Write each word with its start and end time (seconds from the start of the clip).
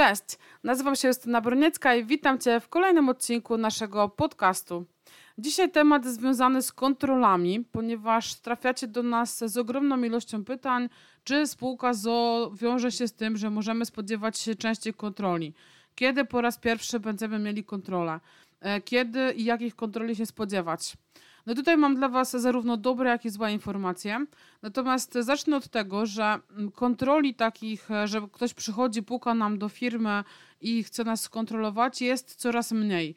Cześć, 0.00 0.38
nazywam 0.64 0.96
się 0.96 1.08
Justyna 1.08 1.40
Broniecka 1.40 1.94
i 1.94 2.04
witam 2.04 2.38
Cię 2.38 2.60
w 2.60 2.68
kolejnym 2.68 3.08
odcinku 3.08 3.58
naszego 3.58 4.08
podcastu. 4.08 4.84
Dzisiaj 5.38 5.70
temat 5.70 6.06
związany 6.06 6.62
z 6.62 6.72
kontrolami, 6.72 7.64
ponieważ 7.72 8.34
trafiacie 8.34 8.86
do 8.86 9.02
nas 9.02 9.38
z 9.38 9.56
ogromną 9.56 10.02
ilością 10.02 10.44
pytań, 10.44 10.88
czy 11.24 11.46
spółka 11.46 11.94
ZO 11.94 12.50
wiąże 12.54 12.92
się 12.92 13.08
z 13.08 13.12
tym, 13.12 13.36
że 13.36 13.50
możemy 13.50 13.84
spodziewać 13.84 14.38
się 14.38 14.54
częściej 14.54 14.94
kontroli. 14.94 15.54
Kiedy 15.94 16.24
po 16.24 16.40
raz 16.40 16.58
pierwszy 16.58 17.00
będziemy 17.00 17.38
mieli 17.38 17.64
kontrolę? 17.64 18.20
E, 18.60 18.80
kiedy 18.80 19.32
i 19.32 19.44
jakich 19.44 19.76
kontroli 19.76 20.16
się 20.16 20.26
spodziewać? 20.26 20.96
No 21.46 21.54
tutaj 21.54 21.76
mam 21.76 21.94
dla 21.94 22.08
Was 22.08 22.30
zarówno 22.30 22.76
dobre, 22.76 23.10
jak 23.10 23.24
i 23.24 23.30
złe 23.30 23.52
informacje. 23.52 24.26
Natomiast 24.62 25.14
zacznę 25.14 25.56
od 25.56 25.68
tego, 25.68 26.06
że 26.06 26.38
kontroli 26.74 27.34
takich, 27.34 27.90
e, 27.90 28.08
że 28.08 28.20
ktoś 28.32 28.54
przychodzi, 28.54 29.02
puka 29.02 29.34
nam 29.34 29.58
do 29.58 29.68
firmy 29.68 30.24
i 30.60 30.84
chce 30.84 31.04
nas 31.04 31.20
skontrolować, 31.20 32.02
jest 32.02 32.34
coraz 32.34 32.72
mniej. 32.72 33.14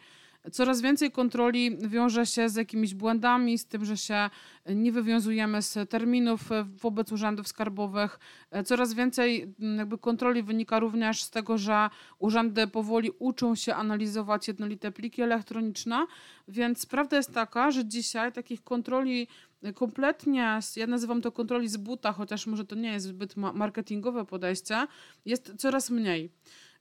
Coraz 0.52 0.81
więcej 0.81 1.11
kontroli 1.11 1.77
wiąże 1.88 2.25
się 2.25 2.49
z 2.49 2.55
jakimiś 2.55 2.93
błędami, 2.93 3.57
z 3.57 3.65
tym, 3.65 3.85
że 3.85 3.97
się 3.97 4.29
nie 4.66 4.91
wywiązujemy 4.91 5.61
z 5.61 5.89
terminów 5.89 6.49
wobec 6.81 7.11
urzędów 7.11 7.47
skarbowych. 7.47 8.19
Coraz 8.66 8.93
więcej 8.93 9.55
mm, 9.59 9.77
jakby 9.77 9.97
kontroli 9.97 10.43
wynika 10.43 10.79
również 10.79 11.23
z 11.23 11.29
tego, 11.29 11.57
że 11.57 11.89
urzędy 12.19 12.67
powoli 12.67 13.11
uczą 13.19 13.55
się 13.55 13.75
analizować 13.75 14.47
jednolite 14.47 14.91
pliki 14.91 15.21
elektroniczne, 15.21 16.05
więc 16.47 16.86
prawda 16.86 17.17
jest 17.17 17.33
taka, 17.33 17.71
że 17.71 17.86
dzisiaj 17.86 18.31
takich 18.31 18.64
kontroli 18.64 19.27
kompletnie, 19.75 20.59
ja 20.75 20.88
nazywam 20.88 21.21
to 21.21 21.31
kontroli 21.31 21.67
z 21.67 21.77
buta, 21.77 22.11
chociaż 22.11 22.47
może 22.47 22.66
to 22.66 22.75
nie 22.75 22.91
jest 22.91 23.05
zbyt 23.05 23.36
marketingowe 23.36 24.25
podejście, 24.25 24.88
jest 25.25 25.53
coraz 25.58 25.89
mniej. 25.89 26.30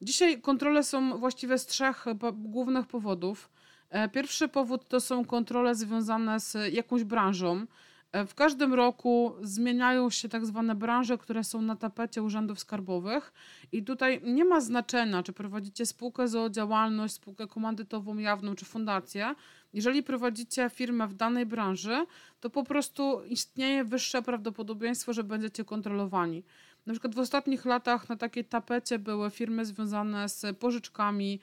Dzisiaj 0.03 0.41
kontrole 0.41 0.85
są 0.85 1.19
właściwie 1.19 1.59
z 1.59 1.67
trzech 1.67 2.05
głównych 2.35 2.87
powodów. 2.87 3.51
E, 3.91 4.09
pierwszy 4.09 4.49
powód 4.49 4.89
to 4.89 5.01
są 5.01 5.25
kontrole 5.25 5.75
związane 5.75 6.41
z 6.41 6.57
jakąś 6.73 7.05
branżą. 7.05 7.67
E, 8.13 8.27
w 8.27 8.35
każdym 8.35 8.75
roku 8.75 9.35
zmieniają 9.43 10.11
się 10.11 10.29
tak 10.29 10.47
zwane 10.47 10.75
branże, 10.75 11.19
które 11.19 11.45
są 11.45 11.63
na 11.63 11.77
tapecie 11.77 12.23
urzędów 12.23 12.61
skarbowych, 12.61 13.33
i 13.73 13.85
tutaj 13.85 14.21
nie 14.25 14.45
ma 14.45 14.61
znaczenia, 14.61 15.23
czy 15.23 15.33
prowadzicie 15.33 15.87
spółkę 15.87 16.29
z 16.29 16.55
działalność, 16.55 17.15
spółkę 17.15 17.47
komandytową, 17.47 18.19
jawną 18.19 18.55
czy 18.55 18.65
fundację. 18.65 19.35
Jeżeli 19.73 20.03
prowadzicie 20.03 20.71
firmę 20.71 21.09
w 21.09 21.15
danej 21.15 21.47
branży, 21.47 22.07
to 22.41 22.51
po 22.51 22.65
prostu 22.65 23.23
istnieje 23.25 23.85
wyższe 23.85 24.23
prawdopodobieństwo, 24.23 25.13
że 25.13 25.25
będziecie 25.25 25.65
kontrolowani. 25.65 26.43
Na 26.87 26.93
przykład 26.93 27.15
w 27.15 27.19
ostatnich 27.19 27.65
latach 27.65 28.09
na 28.09 28.17
takiej 28.17 28.45
tapecie 28.45 28.99
były 28.99 29.31
firmy 29.31 29.67
związane 29.67 30.29
z 30.29 30.59
pożyczkami, 30.59 31.41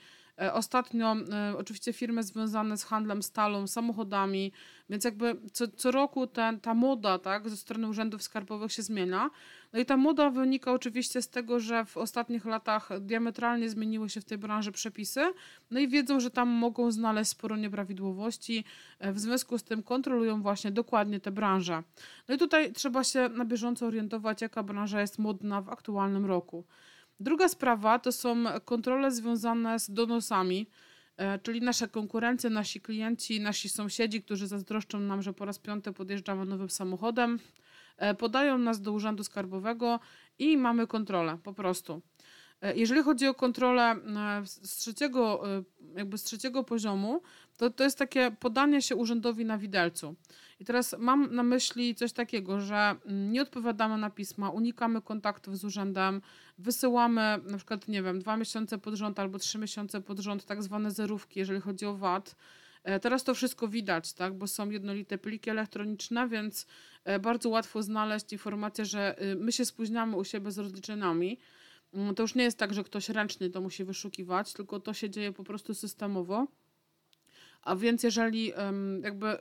ostatnio 0.54 1.16
e, 1.32 1.58
oczywiście 1.58 1.94
firmy 1.94 2.23
związane 2.23 2.78
z 2.78 2.84
handlem 2.84 3.23
stalą, 3.23 3.68
samochodami, 3.68 4.52
więc 4.90 5.04
jakby 5.04 5.36
co, 5.52 5.68
co 5.68 5.92
roku 5.92 6.28
ten, 6.28 6.59
ta 6.59 6.73
moda 6.73 7.20
tak, 7.20 7.50
ze 7.50 7.58
strony 7.58 7.88
urzędów 7.88 8.23
skarbowych 8.23 8.72
się 8.72 8.81
zmienia. 8.81 9.30
No 9.73 9.80
i 9.80 9.86
ta 9.86 9.98
moda 9.98 10.30
wynika 10.30 10.72
oczywiście 10.72 11.22
z 11.22 11.30
tego, 11.30 11.59
że 11.59 11.86
w 11.86 11.98
ostatnich 11.98 12.46
latach 12.46 12.90
diametralnie 13.00 13.70
zmieniły 13.70 14.09
się 14.09 14.22
w 14.22 14.26
tej 14.26 14.38
branży 14.38 14.72
przepisy, 14.72 15.22
no 15.72 15.80
i 15.80 15.88
wiedzą, 15.88 16.20
że 16.20 16.31
tam 16.31 16.50
mogą 16.50 16.92
znaleźć 16.92 17.31
sporo 17.31 17.58
nieprawidłowości, 17.58 18.64
e, 19.00 19.14
w 19.14 19.20
związku 19.20 19.58
z 19.58 19.64
tym 19.64 19.84
kontrolują 19.84 20.42
właśnie 20.42 20.72
dokładnie 20.72 21.19
te 21.19 21.31
branże. 21.31 21.84
No 22.28 22.36
i 22.36 22.38
tutaj 22.38 22.74
trzeba 22.74 23.03
się 23.03 23.30
na 23.30 23.46
bieżąco 23.46 23.86
orientować, 23.86 24.42
jaka 24.42 24.63
branża 24.63 25.02
jest 25.02 25.19
modna 25.19 25.62
w 25.62 25.69
aktualnym 25.69 26.25
roku. 26.25 26.66
Druga 27.19 27.50
sprawa 27.50 28.00
to 28.00 28.12
są 28.12 28.44
kontrole 28.66 29.12
związane 29.12 29.80
z 29.80 29.90
donosami, 29.91 30.69
e, 31.18 31.40
czyli 31.40 31.62
nasza 31.62 31.88
konkurencja, 31.88 32.50
nasi 32.50 32.81
klienci, 32.81 33.40
nasi 33.41 33.69
sąsiedzi, 33.69 34.22
którzy 34.22 34.47
zazdroszczą 34.47 35.00
nam, 35.00 35.22
że 35.22 35.34
po 35.34 35.46
raz 35.46 35.59
piąty 35.59 35.94
podjeżdżamy 35.94 36.46
nowym 36.46 36.69
samochodem, 36.69 37.40
e, 37.97 38.16
podają 38.16 38.57
nas 38.57 38.81
do 38.81 38.91
urzędu 38.91 39.24
skarbowego 39.24 40.00
i 40.40 40.57
mamy 40.57 40.88
kontrolę 40.88 41.38
po 41.44 41.53
prostu. 41.53 42.02
E, 42.62 42.75
jeżeli 42.75 43.03
chodzi 43.03 43.28
o 43.28 43.34
kontrolę 43.34 43.96
z 44.46 44.78
trzeciego, 44.78 45.44
jakby 45.96 46.18
z 46.18 46.24
trzeciego 46.24 46.64
poziomu, 46.64 47.22
to, 47.58 47.70
to 47.70 47.84
jest 47.84 47.97
takie 47.97 48.31
podanie 48.40 48.81
się 48.81 48.96
urzędowi 48.96 49.46
na 49.46 49.58
widelcu. 49.58 50.16
I 50.59 50.66
teraz 50.66 50.96
mam 51.00 51.36
na 51.36 51.44
myśli 51.44 51.96
coś 51.96 52.14
takiego, 52.14 52.59
że 52.59 52.96
nie 53.06 53.42
odpowiadamy 53.42 53.98
na 53.98 54.09
pisma, 54.09 54.50
unikamy 54.50 55.02
kontaktów 55.02 55.58
z 55.58 55.64
urzędem, 55.64 56.22
wysyłamy 56.58 57.40
na 57.44 57.58
przykład, 57.58 57.88
nie 57.88 58.03
wiem, 58.03 58.19
dwa 58.19 58.38
miesiące 58.38 58.78
pod 58.78 58.94
rząd 58.94 59.19
albo 59.19 59.40
trzy 59.40 59.58
miesiące 59.58 60.02
pod 60.02 60.19
rząd 60.19 60.46
tak 60.46 60.64
zwane 60.64 60.92
zerówki, 60.92 61.40
jeżeli 61.40 61.62
chodzi 61.62 61.86
o 61.86 61.96
VAT. 61.96 62.36
E, 62.84 63.00
teraz 63.00 63.24
to 63.24 63.34
wszystko 63.34 63.68
widać, 63.68 64.14
tak, 64.14 64.34
bo 64.34 64.48
są 64.48 64.69
jednolite 64.69 65.18
pliki 65.18 65.50
elektroniczne, 65.50 66.28
więc 66.28 66.68
e, 67.03 67.19
bardzo 67.19 67.50
łatwo 67.50 67.84
znaleźć 67.84 68.34
informację, 68.34 68.86
że 68.86 69.24
y, 69.24 69.36
my 69.36 69.52
się 69.52 69.66
spóźniamy 69.66 70.18
u 70.18 70.24
siebie 70.24 70.52
z 70.52 70.58
rozliczeniami. 70.58 71.40
Mm, 71.94 72.16
to 72.16 72.23
już 72.23 72.35
nie 72.35 72.44
jest 72.44 72.57
tak, 72.57 72.73
że 72.73 72.83
ktoś 72.83 73.09
ręcznie 73.09 73.50
to 73.50 73.61
musi 73.61 73.83
wyszukiwać, 73.83 74.53
tylko 74.53 74.79
to 74.79 74.94
się 74.94 75.09
dzieje 75.09 75.31
po 75.31 75.44
prostu 75.44 75.73
systemowo. 75.73 76.47
A 77.61 77.75
więc 77.75 78.03
jeżeli 78.03 78.51
jakby 79.03 79.38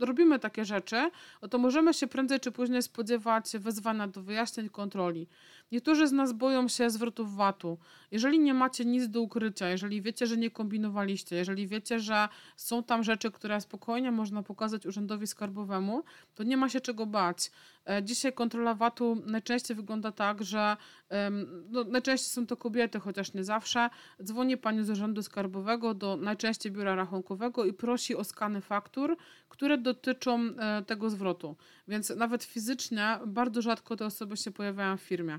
robimy 0.00 0.38
takie 0.38 0.64
rzeczy, 0.64 1.10
no 1.42 1.48
to 1.48 1.58
możemy 1.58 1.94
się 1.94 2.06
prędzej 2.06 2.40
czy 2.40 2.52
później 2.52 2.82
spodziewać 2.82 3.52
wezwania 3.58 4.08
do 4.08 4.22
wyjaśnień 4.22 4.68
kontroli. 4.68 5.28
Niektórzy 5.72 6.06
z 6.06 6.12
nas 6.12 6.32
boją 6.32 6.68
się 6.68 6.90
zwrotów 6.90 7.36
VAT-u. 7.36 7.78
Jeżeli 8.10 8.38
nie 8.38 8.54
macie 8.54 8.84
nic 8.84 9.08
do 9.08 9.20
ukrycia, 9.20 9.68
jeżeli 9.68 10.02
wiecie, 10.02 10.26
że 10.26 10.36
nie 10.36 10.50
kombinowaliście, 10.50 11.36
jeżeli 11.36 11.66
wiecie, 11.66 12.00
że 12.00 12.28
są 12.56 12.82
tam 12.82 13.02
rzeczy, 13.02 13.30
które 13.30 13.60
spokojnie 13.60 14.12
można 14.12 14.42
pokazać 14.42 14.86
urzędowi 14.86 15.26
skarbowemu, 15.26 16.04
to 16.34 16.42
nie 16.42 16.56
ma 16.56 16.68
się 16.68 16.80
czego 16.80 17.06
bać. 17.06 17.50
E, 17.86 18.02
dzisiaj 18.02 18.32
kontrola 18.32 18.74
VAT-u 18.74 19.22
najczęściej 19.26 19.76
wygląda 19.76 20.12
tak, 20.12 20.44
że 20.44 20.76
no, 21.70 21.84
najczęściej 21.84 22.28
są 22.30 22.46
to 22.46 22.56
kobiety, 22.56 23.00
chociaż 23.00 23.34
nie 23.34 23.44
zawsze. 23.44 23.90
Dzwoni 24.22 24.56
pani 24.56 24.84
z 24.84 24.90
urzędu 24.90 25.22
skarbowego 25.22 25.94
do 25.94 26.16
najczęściej 26.16 26.72
biura 26.72 26.94
rachunkowego 26.94 27.64
i 27.64 27.72
prosi 27.72 28.16
o 28.16 28.24
skany 28.24 28.60
faktur, 28.60 29.16
które 29.48 29.78
dotyczą 29.78 30.40
e, 30.40 30.82
tego 30.82 31.10
zwrotu. 31.10 31.56
Więc 31.88 32.10
nawet 32.10 32.44
fizycznie 32.44 33.18
bardzo 33.26 33.62
rzadko 33.62 33.96
te 33.96 34.06
osoby 34.06 34.36
się 34.36 34.50
pojawiają 34.50 34.96
w 34.96 35.00
firmie. 35.00 35.38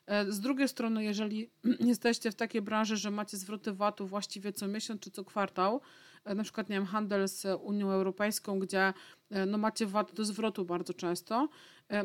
z 0.29 0.39
drugiej 0.39 0.67
strony, 0.67 1.03
jeżeli 1.03 1.49
jesteście 1.79 2.31
w 2.31 2.35
takiej 2.35 2.61
branży, 2.61 2.97
że 2.97 3.11
macie 3.11 3.37
zwroty 3.37 3.73
VAT-u 3.73 4.07
właściwie 4.07 4.53
co 4.53 4.67
miesiąc 4.67 5.01
czy 5.01 5.11
co 5.11 5.23
kwartał, 5.23 5.81
e, 6.25 6.35
na 6.35 6.43
przykład 6.43 6.69
nie 6.69 6.75
wiem, 6.75 6.85
handel 6.85 7.27
z 7.27 7.45
Unią 7.61 7.91
Europejską, 7.91 8.59
gdzie 8.59 8.93
no 9.47 9.57
macie 9.57 9.85
VAT 9.85 10.13
do 10.13 10.25
zwrotu 10.25 10.65
bardzo 10.65 10.93
często, 10.93 11.49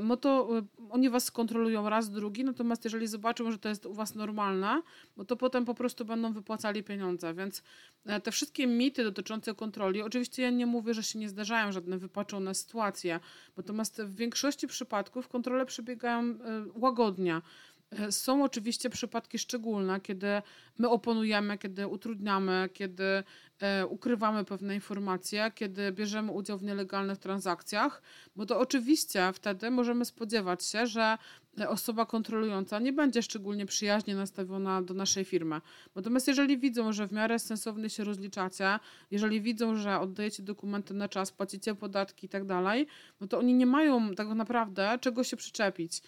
no 0.00 0.16
to 0.16 0.48
oni 0.90 1.10
was 1.10 1.24
skontrolują 1.24 1.88
raz, 1.88 2.10
drugi, 2.10 2.44
natomiast 2.44 2.84
jeżeli 2.84 3.06
zobaczą, 3.06 3.52
że 3.52 3.58
to 3.58 3.68
jest 3.68 3.86
u 3.86 3.94
was 3.94 4.14
normalne, 4.14 4.82
no 5.16 5.24
to 5.24 5.36
potem 5.36 5.64
po 5.64 5.74
prostu 5.74 6.04
będą 6.04 6.32
wypłacali 6.32 6.82
pieniądze, 6.82 7.34
więc 7.34 7.62
te 8.22 8.30
wszystkie 8.30 8.66
mity 8.66 9.04
dotyczące 9.04 9.54
kontroli, 9.54 10.02
oczywiście 10.02 10.42
ja 10.42 10.50
nie 10.50 10.66
mówię, 10.66 10.94
że 10.94 11.02
się 11.02 11.18
nie 11.18 11.28
zdarzają 11.28 11.72
żadne 11.72 11.98
wypaczone 11.98 12.54
sytuacje, 12.54 13.20
natomiast 13.56 14.02
w 14.02 14.14
większości 14.14 14.66
przypadków 14.66 15.28
kontrole 15.28 15.66
przebiegają 15.66 16.34
łagodnie. 16.74 17.40
E, 17.90 18.12
są 18.12 18.44
oczywiście 18.44 18.90
przypadki 18.90 19.38
szczególne, 19.38 20.00
kiedy 20.00 20.42
my 20.78 20.88
oponujemy, 20.88 21.58
kiedy 21.58 21.86
utrudniamy, 21.86 22.68
kiedy 22.72 23.22
e, 23.60 23.86
ukrywamy 23.86 24.44
pewne 24.44 24.74
informacje, 24.74 25.52
kiedy 25.54 25.92
bierzemy 25.92 26.32
udział 26.32 26.58
w 26.58 26.62
nielegalnych 26.62 27.18
transakcjach, 27.18 28.02
bo 28.36 28.46
to 28.46 28.58
oczywiście 28.58 29.32
wtedy 29.34 29.70
możemy 29.70 30.04
spodziewać 30.04 30.64
się, 30.64 30.86
że 30.86 31.18
osoba 31.68 32.06
kontrolująca 32.06 32.78
nie 32.78 32.92
będzie 32.92 33.22
szczególnie 33.22 33.66
przyjaźnie 33.66 34.14
nastawiona 34.14 34.82
do 34.82 34.94
naszej 34.94 35.24
firmy. 35.24 35.60
Natomiast 35.94 36.28
jeżeli 36.28 36.58
widzą, 36.58 36.92
że 36.92 37.08
w 37.08 37.12
miarę 37.12 37.38
sensownie 37.38 37.90
się 37.90 38.04
rozliczacie, 38.04 38.78
jeżeli 39.10 39.40
widzą, 39.40 39.76
że 39.76 40.00
oddajecie 40.00 40.42
dokumenty 40.42 40.94
na 40.94 41.08
czas, 41.08 41.32
płacicie 41.32 41.74
podatki 41.74 42.26
i 42.26 42.28
tak 42.28 42.44
dalej, 42.44 42.86
no 43.20 43.26
to 43.26 43.38
oni 43.38 43.54
nie 43.54 43.66
mają 43.66 44.14
tak 44.14 44.28
naprawdę 44.28 44.98
czego 45.00 45.24
się 45.24 45.36
przyczepić. 45.36 46.02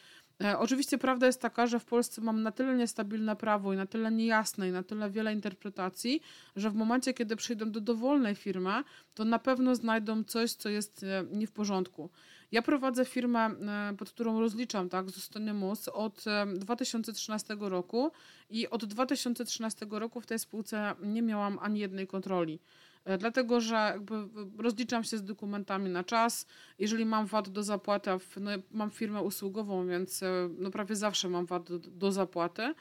E, 0.45 0.59
oczywiście 0.59 0.99
prawda 0.99 1.27
jest 1.27 1.41
taka, 1.41 1.67
że 1.67 1.79
w 1.79 1.85
Polsce 1.85 2.21
mamy 2.21 2.43
na 2.43 2.53
tyle 2.53 2.77
niestabilne 2.77 3.37
prawo 3.37 3.73
i 3.73 3.77
na 3.77 3.87
tyle 3.87 4.11
niejasne 4.11 4.69
i 4.69 4.73
na 4.73 4.83
tyle 4.83 5.11
wiele 5.11 5.33
interpretacji, 5.33 6.21
że 6.57 6.71
w 6.71 6.75
momencie, 6.75 7.15
kiedy 7.15 7.37
przyjdą 7.37 7.71
do 7.71 7.81
dowolnej 7.81 8.35
firmy, 8.35 8.85
to 9.15 9.25
na 9.25 9.39
pewno 9.39 9.75
znajdą 9.75 10.25
coś, 10.25 10.53
co 10.53 10.69
jest 10.69 11.03
e, 11.03 11.25
nie 11.33 11.47
w 11.47 11.53
porządku. 11.53 12.11
Ja 12.53 12.63
prowadzę 12.63 13.05
firmę, 13.05 13.41
e, 13.41 13.97
pod 13.97 14.11
którą 14.11 14.41
rozliczam, 14.41 14.89
tak, 14.89 15.11
Zostanie 15.11 15.55
Mus 15.55 15.89
od 15.89 16.25
2013 16.55 17.57
roku 17.61 18.13
i 18.51 18.69
od 18.69 18.85
2013 18.85 19.87
roku 19.91 20.21
w 20.21 20.27
tej 20.27 20.39
spółce 20.39 20.95
nie 21.03 21.23
miałam 21.23 21.59
ani 21.63 21.81
jednej 21.81 22.07
kontroli. 22.07 22.61
E, 23.05 23.19
dlatego 23.19 23.61
że 23.61 23.75
jakby 23.75 24.15
rozliczam 24.59 25.05
się 25.05 25.19
z 25.19 25.25
dokumentami 25.25 25.91
na 25.91 26.05
czas. 26.05 26.47
Jeżeli 26.79 27.05
mam 27.05 27.27
VAT 27.27 27.49
do 27.49 27.63
zapłaty, 27.63 28.11
no 28.41 28.51
mam 28.71 28.91
firmę 28.91 29.23
usługową, 29.23 29.87
więc 29.87 30.23
e, 30.23 30.49
no 30.59 30.71
prawie 30.71 30.97
zawsze 30.97 31.29
mam 31.29 31.47
VAT 31.47 31.77
do, 31.77 32.13
zapłaty. 32.13 32.75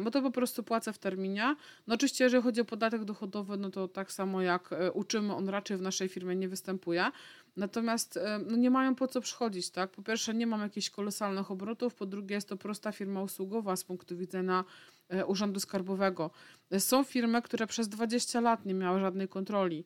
bo 0.00 0.10
to 0.10 0.22
po 0.22 0.30
prostu 0.30 0.62
płacę 0.62 0.92
w 0.92 0.98
terminie. 0.98 1.56
No 1.86 1.94
oczywiście, 1.94 2.24
jeżeli 2.24 2.42
chodzi 2.42 2.60
o 2.60 2.64
podatek 2.64 3.04
dochodowy, 3.04 3.56
no 3.56 3.70
to 3.70 3.88
tak 3.88 4.12
samo 4.12 4.42
jak 4.42 4.72
e, 4.72 4.92
uczymy, 4.92 5.34
on 5.34 5.48
raczej 5.48 5.76
w 5.76 5.80
naszej 5.82 6.08
firmie 6.08 6.36
nie 6.36 6.48
występuje. 6.48 7.10
Natomiast 7.56 8.16
e, 8.16 8.40
no 8.46 8.56
nie 8.56 8.70
mają 8.70 8.94
po 8.94 9.08
co 9.08 9.20
przychodzić, 9.20 9.70
tak? 9.70 9.90
Po 9.90 10.02
pierwsze, 10.02 10.34
nie 10.34 10.46
mam 10.46 10.60
jakichś 10.60 10.90
kolosalnych 10.90 11.50
obrotów, 11.50 11.94
po 11.94 12.06
drugie, 12.06 12.34
jest 12.34 12.48
to 12.48 12.56
prosta 12.56 12.92
firma 12.92 13.22
usługowa 13.22 13.76
z 13.76 13.84
punktu 13.84 14.16
widzenia 14.16 14.60
e, 14.60 14.93
Urzędu 15.26 15.60
Skarbowego. 15.60 16.30
Są 16.78 17.04
firmy, 17.04 17.42
które 17.42 17.66
przez 17.66 17.88
20 17.88 18.40
lat 18.40 18.66
nie 18.66 18.74
miały 18.74 19.00
żadnej 19.00 19.28
kontroli, 19.28 19.84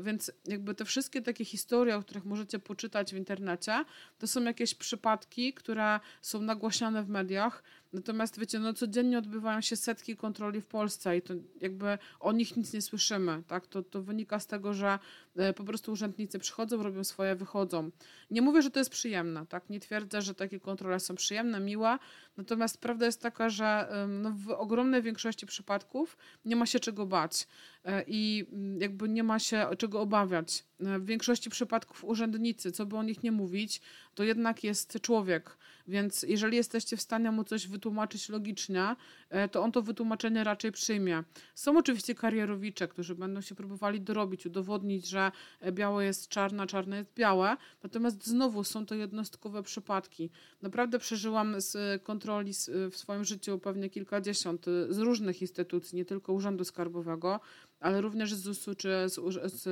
więc 0.00 0.32
jakby 0.44 0.74
te 0.74 0.84
wszystkie 0.84 1.22
takie 1.22 1.44
historie, 1.44 1.96
o 1.96 2.02
których 2.02 2.24
możecie 2.24 2.58
poczytać 2.58 3.14
w 3.14 3.16
internecie, 3.16 3.84
to 4.18 4.26
są 4.26 4.42
jakieś 4.42 4.74
przypadki, 4.74 5.54
które 5.54 6.00
są 6.22 6.40
nagłaśniane 6.40 7.02
w 7.02 7.08
mediach, 7.08 7.62
Natomiast 7.92 8.38
wiecie, 8.38 8.58
no 8.58 8.72
codziennie 8.72 9.18
odbywają 9.18 9.60
się 9.60 9.76
setki 9.76 10.16
kontroli 10.16 10.60
w 10.60 10.66
Polsce 10.66 11.16
i 11.16 11.22
to 11.22 11.34
jakby 11.60 11.98
o 12.20 12.32
nich 12.32 12.56
nic 12.56 12.72
nie 12.72 12.82
słyszymy, 12.82 13.42
tak? 13.46 13.66
To, 13.66 13.82
to 13.82 14.02
wynika 14.02 14.40
z 14.40 14.46
tego, 14.46 14.74
że 14.74 14.98
e, 15.36 15.52
po 15.52 15.64
prostu 15.64 15.92
urzędnicy 15.92 16.38
przychodzą, 16.38 16.82
robią 16.82 17.04
swoje, 17.04 17.34
wychodzą. 17.34 17.90
Nie 18.30 18.42
mówię, 18.42 18.62
że 18.62 18.70
to 18.70 18.78
jest 18.78 18.90
przyjemne, 18.90 19.46
tak? 19.46 19.70
Nie 19.70 19.80
twierdzę, 19.80 20.22
że 20.22 20.34
takie 20.34 20.60
kontrole 20.60 21.00
są 21.00 21.14
przyjemne, 21.14 21.60
miłe, 21.60 21.98
natomiast 22.36 22.80
prawda 22.80 23.06
jest 23.06 23.22
taka, 23.22 23.48
że 23.48 23.88
no, 24.08 24.32
w 24.36 24.50
ogromnej 24.50 25.02
większości 25.02 25.46
przypadków 25.46 26.16
nie 26.44 26.56
ma 26.56 26.66
się 26.66 26.80
czego 26.80 27.06
bać 27.06 27.48
e, 27.84 28.04
i 28.06 28.46
mm, 28.52 28.80
jakby 28.80 29.08
nie 29.08 29.22
ma 29.22 29.38
się 29.38 29.67
czego 29.76 30.00
obawiać. 30.00 30.67
E, 30.80 30.98
w 30.98 31.06
większości 31.06 31.50
przypadków 31.50 32.04
urzędnicy, 32.04 32.72
co 32.72 32.86
by 32.86 32.96
o 32.96 33.02
nich 33.02 33.22
nie 33.22 33.32
mówić, 33.32 33.80
to 34.14 34.24
jednak 34.24 34.64
jest 34.64 35.00
człowiek, 35.00 35.58
więc 35.88 36.22
jeżeli 36.22 36.56
jesteście 36.56 36.96
w 36.96 37.00
stanie 37.00 37.30
mu 37.30 37.44
coś 37.44 37.68
wytłumaczyć 37.68 38.28
logicznie, 38.28 38.96
e, 39.30 39.48
to 39.48 39.62
on 39.62 39.72
to 39.72 39.82
wytłumaczenie 39.82 40.44
raczej 40.44 40.72
przyjmie. 40.72 41.24
Są 41.54 41.78
oczywiście 41.78 42.14
karierowicze, 42.14 42.88
którzy 42.88 43.14
będą 43.14 43.40
się 43.40 43.54
próbowali 43.54 44.00
dorobić, 44.00 44.46
udowodnić, 44.46 45.08
że 45.08 45.32
białe 45.72 46.04
jest 46.04 46.28
czarne, 46.28 46.66
czarne 46.66 46.96
jest 46.96 47.14
białe, 47.14 47.56
natomiast 47.82 48.26
znowu 48.26 48.64
są 48.64 48.86
to 48.86 48.94
jednostkowe 48.94 49.62
przypadki. 49.62 50.30
Naprawdę 50.62 50.98
przeżyłam 50.98 51.60
z 51.60 52.02
kontroli 52.02 52.52
w 52.90 52.96
swoim 52.96 53.24
życiu 53.24 53.58
pewnie 53.58 53.90
kilkadziesiąt 53.90 54.66
z 54.88 54.98
różnych 54.98 55.42
instytucji, 55.42 55.96
nie 55.96 56.04
tylko 56.04 56.32
Urzędu 56.32 56.64
Skarbowego, 56.64 57.40
ale 57.80 58.00
również 58.00 58.34
z 58.34 58.40
ZUS-u 58.40 58.74
czy 58.74 58.88
z, 59.08 59.14
z, 59.52 59.62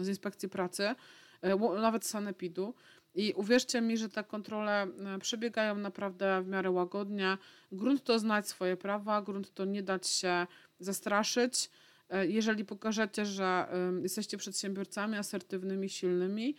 z 0.00 0.07
Inspekcji 0.08 0.48
Pracy, 0.48 0.94
e, 1.42 1.56
nawet 1.56 2.06
Sanepidu. 2.06 2.74
I 3.14 3.32
uwierzcie 3.36 3.80
mi, 3.80 3.96
że 3.96 4.08
te 4.08 4.24
kontrole 4.24 4.82
e, 4.82 5.18
przebiegają 5.18 5.74
naprawdę 5.74 6.42
w 6.42 6.48
miarę 6.48 6.70
łagodnie. 6.70 7.38
Grunt 7.72 8.04
to 8.04 8.18
znać 8.18 8.48
swoje 8.48 8.76
prawa, 8.76 9.22
grunt 9.22 9.54
to 9.54 9.64
nie 9.64 9.82
dać 9.82 10.06
się 10.06 10.46
zastraszyć. 10.78 11.70
E, 12.08 12.26
jeżeli 12.26 12.64
pokażecie, 12.64 13.26
że 13.26 13.66
jesteście 14.02 14.36
przedsiębiorcami 14.36 15.16
asertywnymi, 15.16 15.88
silnymi, 15.88 16.54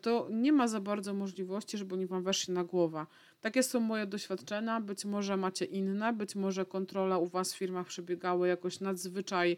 to 0.00 0.28
nie 0.30 0.52
ma 0.52 0.68
za 0.68 0.80
bardzo 0.80 1.14
możliwości, 1.14 1.78
żeby 1.78 1.94
oni 1.94 2.06
wam 2.06 2.22
weszli 2.22 2.54
na 2.54 2.64
głowę. 2.64 3.06
Takie 3.40 3.62
są 3.62 3.80
moje 3.80 4.06
doświadczenia. 4.06 4.80
Być 4.80 5.04
może 5.04 5.36
macie 5.36 5.64
inne, 5.64 6.12
być 6.12 6.36
może 6.36 6.66
kontrole 6.66 7.18
u 7.18 7.26
was 7.26 7.54
w 7.54 7.56
firmach 7.56 7.86
przebiegały 7.86 8.48
jakoś 8.48 8.80
nadzwyczaj 8.80 9.56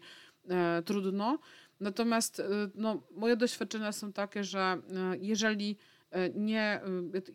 trudno. 0.85 1.39
Natomiast 1.79 2.39
e, 2.39 2.43
no, 2.75 3.01
moje 3.11 3.35
doświadczenia 3.37 3.91
są 3.91 4.13
takie, 4.13 4.43
że 4.43 4.59
e, 4.59 5.17
jeżeli 5.17 5.77
e, 6.11 6.29
nie, 6.29 6.81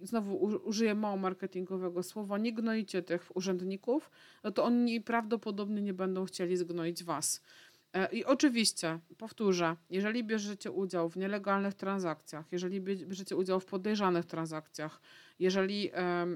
znowu 0.03 0.37
użyję 0.65 0.95
mało 0.95 1.17
marketingowego 1.17 2.03
słowa, 2.03 2.39
nie 2.39 2.53
gnoicie 2.53 3.03
tych 3.03 3.37
urzędników, 3.37 4.11
no 4.45 4.51
to 4.51 4.65
oni 4.65 5.01
prawdopodobnie 5.01 5.83
nie 5.83 5.95
będą 5.95 6.25
chcieli 6.25 6.57
zgnoić 6.57 7.05
was. 7.05 7.43
E, 7.93 8.13
I 8.13 8.25
oczywiście, 8.25 8.99
powtórzę, 9.19 9.77
jeżeli 9.91 10.25
bierzecie 10.25 10.71
udział 10.71 11.09
w 11.09 11.17
nielegalnych 11.17 11.75
transakcjach, 11.75 12.53
jeżeli 12.53 12.81
bierzecie 12.81 13.37
udział 13.37 13.61
w 13.61 13.67
podejrzanych 13.67 14.27
transakcjach, 14.27 15.01
jeżeli 15.39 15.91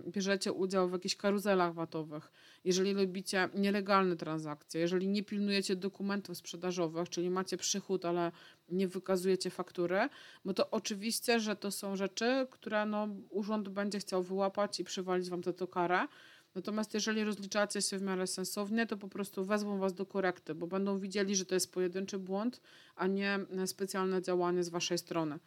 bierzecie 0.08 0.52
udział 0.52 0.88
w 0.88 0.92
jakichś 0.92 1.16
karuzelach 1.16 1.74
VAT-owych, 1.74 2.30
jeżeli 2.64 2.92
lubicie 2.92 3.48
nielegalne 3.54 4.16
transakcje, 4.16 4.80
jeżeli 4.80 5.08
nie 5.08 5.22
pilnujecie 5.22 5.76
dokumentów 5.76 6.36
sprzedażowych, 6.38 7.08
czyli 7.08 7.30
macie 7.30 7.56
przychód, 7.56 8.04
ale 8.04 8.32
nie 8.68 8.88
wykazujecie 8.88 9.50
faktury, 9.50 10.08
no 10.44 10.54
to 10.54 10.70
oczywiście, 10.70 11.40
że 11.40 11.56
to 11.56 11.70
są 11.70 11.96
rzeczy, 11.96 12.46
które 12.50 12.86
no, 12.86 13.08
urząd 13.30 13.68
będzie 13.68 13.98
chciał 13.98 14.22
wyłapać 14.22 14.80
i 14.80 14.84
przywalić 14.84 15.30
wam 15.30 15.42
za 15.42 15.52
to 15.52 15.68
karę. 15.68 16.06
Natomiast 16.54 16.94
jeżeli 16.94 17.24
rozliczacie 17.24 17.82
się 17.82 17.98
w 17.98 18.02
miarę 18.02 18.26
sensownie, 18.26 18.86
to 18.86 18.96
po 18.96 19.08
prostu 19.08 19.44
wezmą 19.44 19.78
was 19.78 19.94
do 19.94 20.06
korekty, 20.06 20.54
bo 20.54 20.66
będą 20.66 20.98
widzieli, 20.98 21.36
że 21.36 21.44
to 21.44 21.54
jest 21.54 21.72
pojedynczy 21.72 22.18
błąd, 22.18 22.60
a 22.96 23.06
nie 23.06 23.38
specjalne 23.66 24.22
działanie 24.22 24.64
z 24.64 24.68
waszej 24.68 24.98
strony. 24.98 25.38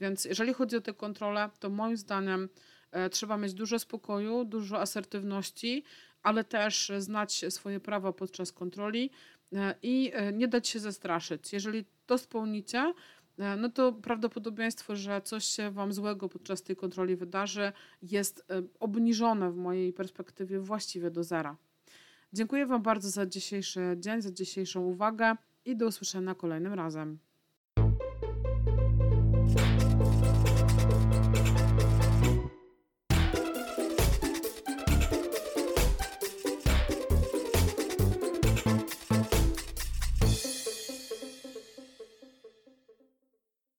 Więc 0.00 0.24
jeżeli 0.24 0.54
chodzi 0.54 0.76
o 0.76 0.80
te 0.80 0.94
kontrole, 0.94 1.50
to 1.58 1.70
moim 1.70 1.96
zdaniem 1.96 2.48
e, 2.90 3.10
trzeba 3.10 3.36
mieć 3.36 3.54
dużo 3.54 3.78
spokoju, 3.78 4.44
dużo 4.44 4.80
asertywności, 4.80 5.84
ale 6.26 6.44
też 6.44 6.92
znać 6.98 7.44
swoje 7.48 7.80
prawa 7.80 8.12
podczas 8.12 8.52
kontroli 8.52 9.10
e, 9.52 9.74
i 9.82 10.10
e, 10.14 10.32
nie 10.32 10.48
dać 10.48 10.68
się 10.68 10.78
zastraszyć. 10.78 11.52
Jeżeli 11.52 11.84
to 12.06 12.18
spełnicie, 12.18 12.94
E, 13.38 13.56
no 13.56 13.68
to 13.68 13.92
prawdopodobieństwo, 13.92 14.96
że 14.96 15.22
coś 15.22 15.44
się 15.44 15.70
Wam 15.70 15.92
złego 15.92 16.28
podczas 16.28 16.62
tej 16.62 16.76
kontroli 16.76 17.16
wydarzy, 17.16 17.72
jest 18.02 18.46
obniżone 18.80 19.52
w 19.52 19.56
mojej 19.56 19.92
perspektywie 19.92 20.60
właściwie 20.60 21.10
do 21.10 21.24
zera. 21.24 21.56
Dziękuję 22.32 22.66
Wam 22.66 22.82
bardzo 22.82 23.10
za 23.10 23.26
dzisiejszy 23.26 23.80
dzień, 23.98 24.22
za 24.22 24.32
dzisiejszą 24.32 24.80
uwagę 24.80 25.36
i 25.64 25.76
do 25.76 25.86
usłyszenia 25.86 26.34
kolejnym 26.34 26.72
razem. 26.72 27.18